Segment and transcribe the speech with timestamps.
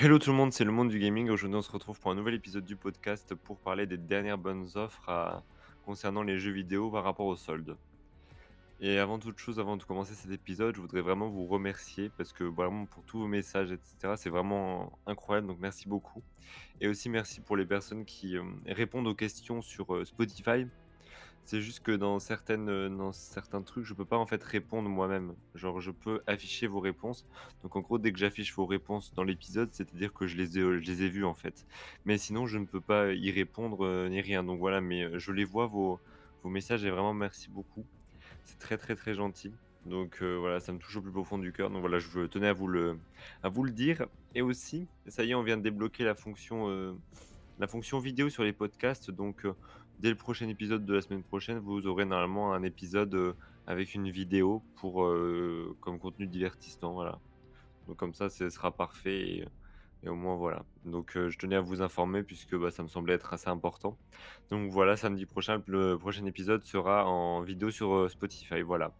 [0.00, 1.28] Hello tout le monde, c'est le monde du gaming.
[1.28, 4.68] Aujourd'hui, on se retrouve pour un nouvel épisode du podcast pour parler des dernières bonnes
[4.76, 5.42] offres à-
[5.84, 7.76] concernant les jeux vidéo par rapport aux soldes.
[8.80, 12.32] Et avant toute chose, avant de commencer cet épisode, je voudrais vraiment vous remercier parce
[12.32, 15.48] que vraiment pour tous vos messages, etc., c'est vraiment incroyable.
[15.48, 16.22] Donc merci beaucoup.
[16.80, 20.66] Et aussi merci pour les personnes qui euh, répondent aux questions sur euh, Spotify.
[21.44, 24.88] C'est juste que dans certaines, heu, dans certains trucs, je peux pas en fait répondre
[24.88, 25.34] moi-même.
[25.54, 27.26] Genre je peux afficher vos réponses.
[27.62, 30.60] Donc en gros, dès que j'affiche vos réponses dans l'épisode, c'est-à-dire que je les ai,
[30.60, 31.66] heu, je vues en fait.
[32.04, 34.44] Mais sinon, je ne peux pas y répondre, heu, ni rien.
[34.44, 36.00] Donc voilà, mais, je les vois vos
[36.44, 37.84] messages et vraiment merci beaucoup.
[38.44, 39.52] C'est très, très, très gentil.
[39.86, 41.70] Donc, voilà, ça me touche au plus profond du cœur.
[41.70, 42.98] Donc voilà, je tenais à vous le
[43.42, 46.98] à vous le dire et aussi, ça y est, on vient de débloquer la fonction,
[47.58, 49.46] la fonction vidéo sur les podcasts, donc
[50.00, 53.34] dès le prochain épisode de la semaine prochaine, vous aurez normalement un épisode, heu,
[53.66, 57.18] avec une vidéo pour, heu, comme contenu divertissant, voilà.
[57.86, 59.48] Donc comme ça, ce sera parfait et
[60.04, 60.64] et au moins voilà.
[60.84, 63.98] Donc je tenais à vous informer puisque, bah, ça me semblait être assez important.
[64.50, 68.92] Donc voilà, samedi prochain, le prochain épisode sera en vidéo sur, Spotify, voilà.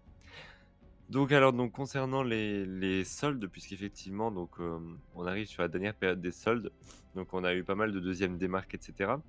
[1.09, 4.59] Donc alors donc concernant les soldes, puisqu'effectivement donc,
[5.15, 6.73] on arrive sur la dernière période des soldes,
[7.15, 9.23] donc on a eu pas mal de deuxièmes démarques et cetera.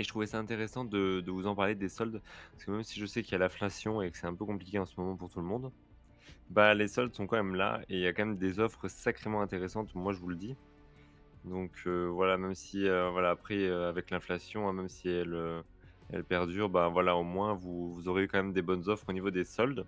[0.00, 2.98] Et je trouvais ça intéressant de vous en parler des soldes, parce que même si
[2.98, 5.14] je sais qu'il y a l'inflation et que c'est un peu compliqué en ce moment
[5.14, 5.70] pour tout le monde,
[6.48, 8.88] bah, les soldes sont quand même là et il y a quand même des offres
[8.88, 10.54] sacrément intéressantes, moi je vous le dis.
[11.44, 15.62] Donc heu, voilà, même si, heu, voilà après, heu, avec l'inflation, hein, même si elle,
[16.30, 19.44] perdure, bah, voilà au moins vous aurez quand même des bonnes offres au niveau des
[19.44, 19.84] soldes.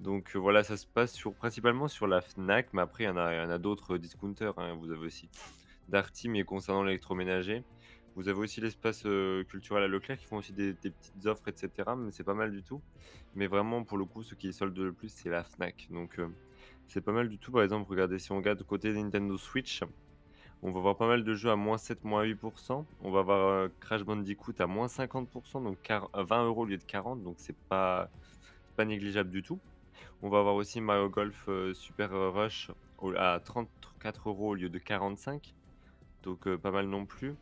[0.00, 3.18] Donc voilà, ça se passe sur principalement sur la Fnac, mais après il y en
[3.18, 4.74] a il y en a d'autres discounters, hein.
[4.80, 5.28] Vous avez aussi
[5.88, 7.62] Darty, mais concernant l'électroménager.
[8.14, 11.52] Vous avez aussi l'espace, heu, culturel à Leclerc qui font aussi des petites offres et
[11.56, 12.82] cetera, mais c'est pas mal du tout.
[13.34, 15.88] Mais vraiment pour le coup, ce qui solde le plus, c'est la Fnac.
[15.90, 16.30] Donc heu,
[16.88, 17.52] c'est pas mal du tout.
[17.52, 19.82] Par exemple, regardez, si on regarde côté Nintendo Switch,
[20.62, 24.04] on va voir pas mal de jeux à -7, -8 On va avoir, heu, Crash
[24.04, 28.10] Bandicoot à -50 donc quar heu, 20 € au lieu de 40, donc c'est pas
[28.76, 29.58] pas négligeable du tout.
[30.22, 32.70] On va avoir aussi Mario Golf, Super Rush
[33.16, 35.54] à 34 € au lieu de 45,
[36.22, 37.34] donc pas mal non plus.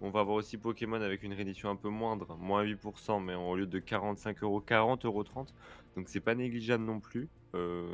[0.00, 3.56] On va avoir aussi Pokémon avec une réédition un peu moindre, moins 8% mais au
[3.56, 5.54] lieu de 45 €, 40,30 €,
[5.96, 7.28] donc c'est pas négligeable non plus.
[7.54, 7.88] Hem,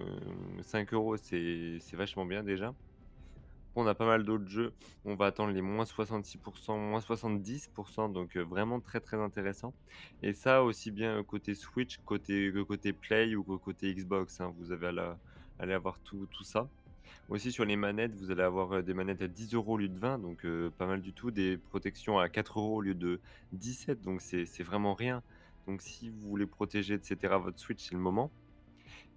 [0.63, 2.75] 5 € c'est c'est vachement bien déjà.
[3.77, 4.73] On a pas mal d'autres jeux,
[5.05, 9.75] on va attendre les moins 66% moins 70% donc heu, vraiment très, très intéressant
[10.23, 14.55] et ça aussi bien côté Switch, côté côté Play ou côté Xbox, hein.
[14.59, 15.19] Vous avez à
[15.59, 16.69] allez avoir tout ça.
[17.29, 19.89] Aussi sur les manettes, vous allez avoir, heu, des manettes à 10 € au lieu
[19.89, 21.31] de 20 donc heu, pas mal du tout.
[21.31, 23.21] Des protections à 4 € au lieu de
[23.53, 25.23] 17 donc c'est c'est vraiment rien.
[25.67, 28.31] Donc si vous voulez protéger et cetera votre Switch, c'est le moment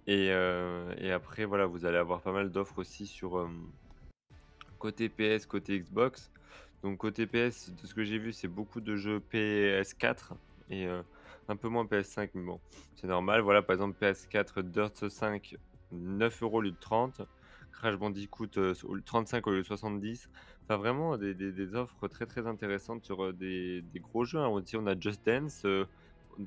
[0.06, 3.46] et heu et après voilà, vous allez avoir pas mal d'offres aussi sur,
[4.78, 6.30] Côté PS, côté Xbox.
[6.82, 10.34] Donc côté PS, de ce que j'ai vu, c'est beaucoup de jeux PS4
[10.70, 10.86] et
[11.48, 12.60] un peu moins PS5, mais bon,
[12.94, 13.40] c'est normal.
[13.40, 15.56] Voilà, par exemple, PS4 Dirt 5,
[15.90, 17.22] 9 € au lieu de 30.
[17.72, 20.28] Crash Bandicoot, heu, au 35 au lieu de 70.
[20.64, 24.48] Enfin, vraiment des offres très, très intéressantes sur, heu, des gros jeux, hein.
[24.48, 25.86] Aussi, on a Just Dance, heu,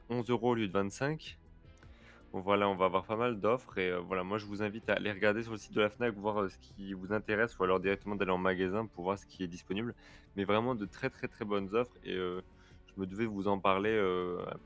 [0.09, 1.37] 11 € au lieu de 25.
[2.33, 4.93] Bon, Voilà, on va avoir pas mal d'offres et voilà, moi je vous invite à
[4.93, 7.79] aller regarder sur le site de la Fnac, voir, ce qui vous intéresse ou alors
[7.81, 9.95] directement d'aller en magasin pour voir ce qui est disponible.
[10.35, 12.41] Mais vraiment de très, très, très bonnes offres et je
[12.97, 13.91] me devais vous en parler,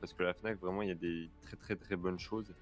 [0.00, 2.54] parce que la Fnac vraiment il y a des très, très, très bonnes choses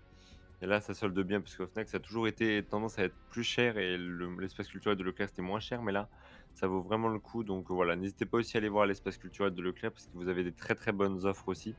[0.65, 3.45] et là ça solde bien parce Fnac ça a toujours été tendance à être plus
[3.45, 6.09] cher et le l'espace culturel de Leclerc c'était moins cher, mais là
[6.55, 9.53] ça vaut vraiment le coup donc voilà, n'hésitez pas aussi à aller voir l'espace culturel
[9.53, 11.75] de Leclerc parce que vous avez des très, très bonnes offres aussi.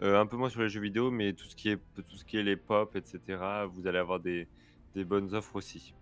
[0.00, 2.24] Heu, un peu moins sur les jeux vidéo, mais tout ce qui est tout ce
[2.24, 4.46] qui est les pop et cetera, vous allez avoir des
[4.94, 5.92] bonnes offres aussi.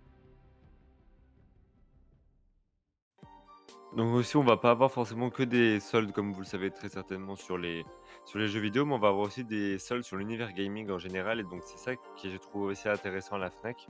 [3.96, 6.88] Donc aussi, on va pas avoir forcément que des soldes comme vous le savez très
[6.88, 7.84] certainement sur les
[8.24, 10.98] sur les jeux vidéo, mais on va avoir aussi des soldes sur l'univers gaming en
[10.98, 13.88] général et donc c'est ça que j'ai trouvé aussi intéressant à la Fnac.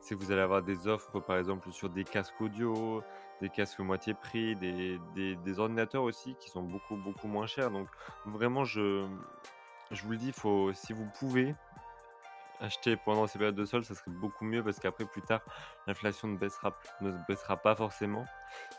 [0.00, 3.02] C'est que vous allez avoir des offres, par exemple, sur des casques audio,
[3.40, 7.70] des casques moitié prix, des des des ordinateurs aussi qui sont beaucoup, beaucoup moins chers
[7.70, 7.88] donc
[8.26, 9.06] vraiment je
[9.90, 11.54] je vous le dis, faut si vous pouvez
[12.60, 15.40] Acheter pendant ces périodes de soldes, ça serait beaucoup mieux parce qu'après plus tard,
[15.86, 18.26] l'inflation ne baissera ne baissera pas forcément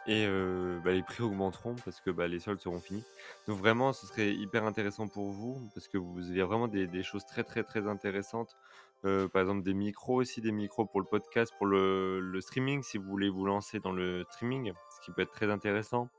[0.06, 0.28] et
[0.83, 3.04] bah, les prix augmenteront parce que, bah, les soldes seront finis.
[3.48, 6.68] Donc vraiment, ce serait hyper intéressant pour vous parce que vous il y a vraiment
[6.68, 8.56] des des choses très, très, très intéressantes.
[9.01, 13.00] Par exemple des micros aussi, des micros pour le podcast, pour le le streaming, si
[13.00, 16.10] vous voulez vous lancer dans le streaming, ce qui peut être très intéressant.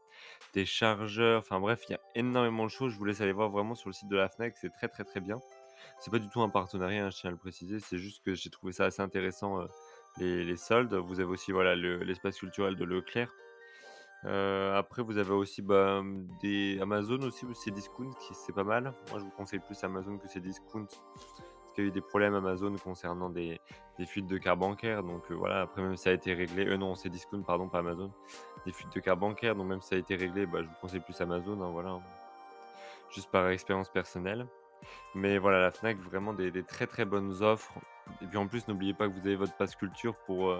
[0.54, 2.92] Des chargeurs, enfin bref, il y a énormément de choses.
[2.92, 5.04] Je vous laisse aller voir vraiment sur le site de la Fnac, c'est très, très,
[5.04, 5.40] très bien.
[5.98, 8.34] C'est pas du tout un partenariat, hein, je tiens à le préciser, c'est juste que
[8.34, 9.66] j'ai trouvé ça assez intéressant,
[10.18, 10.94] les soldes.
[10.94, 13.32] Vous avez aussi, voilà, le l'espace culturel de Leclerc.
[14.24, 18.94] Après vous avez aussi, bah, mmh, des Amazon aussi ou Cdiscount qui c'est pas mal.
[19.10, 22.34] Moi, je vous conseille plus Amazon que Cdiscount parce qu'il y a eu des problèmes
[22.34, 23.60] Amazon concernant des
[23.98, 26.94] des fuites de cartes bancaires donc voilà, après même ça a été réglé euh, non,
[26.94, 28.12] Cdiscount pardon, pas Amazon.
[28.64, 31.00] Des fuites de cartes bancaires donc même ça a été réglé, bah, je vous conseille
[31.00, 32.02] plus Amazon, hein, voilà, hein.
[33.10, 34.46] Juste par expérience personnelle.
[35.14, 37.74] Mais voilà, la Fnac, vraiment des très, très bonnes offres.
[38.20, 40.54] Et puis en plus, n'oubliez pas que vous avez votre pass culture pour,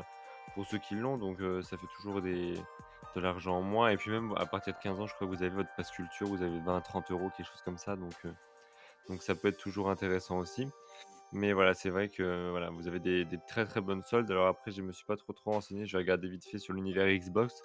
[0.55, 1.19] pour ceux qui l'ont.
[1.19, 2.55] Donc heu, ça fait toujours de
[3.17, 3.91] l'argent en moins.
[3.91, 5.91] Et puis même à partir de 15 ans, je crois que vous avez votre pass
[5.91, 7.95] culture, vous avez 20-30 euros, quelque chose comme ça.
[7.95, 8.35] Heu,
[9.09, 10.69] donc ça peut être toujours intéressant aussi.
[11.35, 14.31] Mais voilà, c'est vrai que, voilà, vous avez des très, très bonnes soldes.
[14.31, 15.87] Alors après, je me suis pas trop, trop renseigné.
[15.87, 17.63] J'ai regardé vite fait sur l'univers Xbox.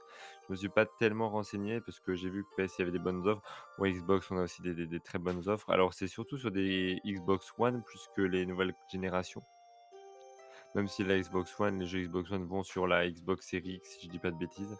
[0.48, 2.92] Je me suis pas tellement renseigné parce que j'ai vu que PS, il y avait
[2.92, 3.42] des bonnes offres.
[3.78, 5.70] Ouais, Xbox, on a aussi des très bonnes offres.
[5.70, 9.44] Alors c'est surtout sur des Xbox One plus que les nouvelles générations.
[10.74, 13.90] Même si la Xbox One, les jeux Xbox One vont sur la Xbox Series X,
[13.90, 14.78] si je dis pas de bêtises.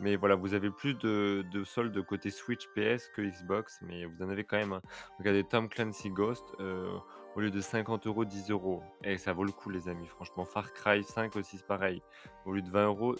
[0.00, 4.22] Mais voilà, vous avez plus de de soldes côté Switch, PS que Xbox, mais vous
[4.22, 4.82] en avez quand même, hein.
[5.18, 6.88] Regardez Tom Clancy Ghost, heu,
[7.34, 8.82] au lieu de 50 €, 10 euros.
[9.02, 10.44] et ça vaut le coup les amis, franchement.
[10.44, 12.02] Far Cry 5 aussi c'est pareil.
[12.46, 13.16] Au lieu de 20 euros,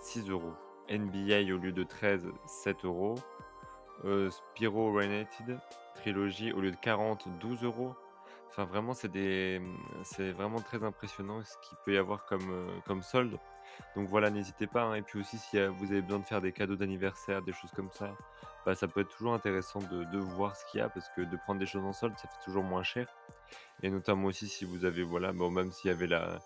[0.00, 0.54] 6 euros.
[0.88, 3.16] NBA au lieu de 13, 7 euros.
[4.04, 5.58] Heu, Spyro Reignited
[5.94, 7.94] Trilogy au lieu de 40, 12 euros.
[8.48, 9.60] Enfin vraiment c'est des,
[10.36, 13.38] vraiment très impressionnant ce qu'il peut y avoir comme, heu, comme solde.
[13.94, 14.94] Donc voilà, n'hésitez pas, hein.
[14.94, 17.90] Et puis aussi si, vous avez besoin de faire des cadeaux d'anniversaire, des choses comme
[17.90, 18.16] ça,
[18.64, 21.36] bah, ça peut être toujours intéressant de voir ce qu'il y a parce que de
[21.36, 23.08] prendre des choses en solde, ça fait toujours moins cher.
[23.82, 26.40] Et notamment aussi si vous avez voilà, bon même s'il y avait la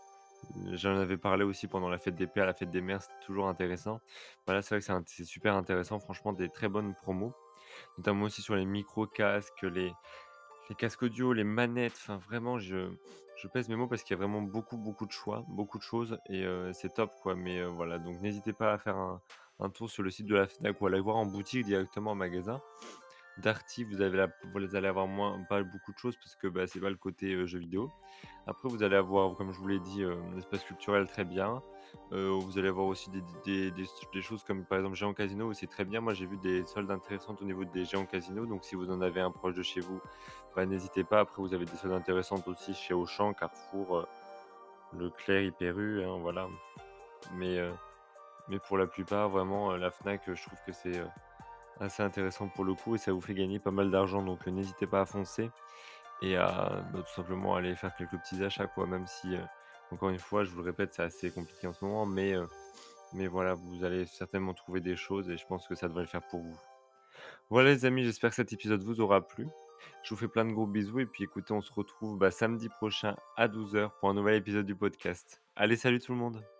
[0.73, 3.49] j'en avais parlé aussi pendant la fête des pères, la fête des mères, c'était toujours
[3.49, 4.01] intéressant.
[4.47, 7.35] Voilà, c'est vrai que c'est super intéressant, franchement des très bonnes promos,
[7.99, 9.93] notamment aussi sur les micros casques, les
[10.69, 12.91] les casques audio, les manettes, enfin vraiment je
[13.41, 15.83] je pèse mes mots parce qu'il y a vraiment beaucoup, beaucoup de choix, beaucoup de
[15.83, 17.35] choses et heu, c'est top quoi.
[17.37, 19.21] Mais heu, voilà, donc n'hésitez pas à faire un
[19.63, 22.13] un tour sur le site de la Fnac ou à aller voir en boutique directement
[22.13, 22.63] en magasin.
[23.41, 26.81] Darty, vous avez vous allez avoir moins pas beaucoup de choses parce que, bah, c'est
[26.81, 27.91] pas le côté, jeux vidéo.
[28.47, 31.63] Après vous allez avoir, comme je vous l'ai dit, heu, un espace culturel très bien.
[32.11, 36.01] Vous allez avoir aussi des choses comme par exemple Géant Casino où c'est très bien.
[36.01, 39.01] Moi j'ai vu des soldes intéressantes au niveau des Géants Casino, donc si vous en
[39.01, 40.01] avez un proche de chez vous,
[40.55, 41.21] bah, n'hésitez pas.
[41.21, 44.07] Après vous avez des soldes intéressantes aussi chez Auchan, Carrefour,
[44.93, 46.47] Leclerc, Hyper U, hein, voilà.
[47.35, 47.59] Mais
[48.49, 51.01] mais pour la plupart vraiment, la Fnac, je trouve que c'est,
[51.81, 54.51] assez intéressant pour le coup et ça vous fait gagner pas mal d'argent donc heu,
[54.51, 55.51] n'hésitez pas à foncer
[56.23, 58.87] et à, bah, tout simplement aller faire quelques petits achats quoi.
[58.87, 59.43] Même si, heu,
[59.93, 62.49] encore une fois, je vous le répète, c'est assez compliqué en ce moment mais heu,
[63.15, 66.09] mais voilà, vous allez certainement trouver des choses et je pense que ça devrait le
[66.09, 66.59] faire pour vous.
[67.51, 69.49] Voilà les amis, j'espère que cet épisode vous aura plu.
[70.05, 72.69] Je vous fais plein de gros bisous et puis écoutez, on se retrouve, bah, samedi
[72.69, 75.43] prochain à 12:00 pour un nouvel épisode du podcast.
[75.57, 76.60] Allez, salut tout le monde!